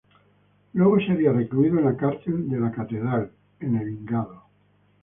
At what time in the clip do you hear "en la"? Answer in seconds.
1.77-1.95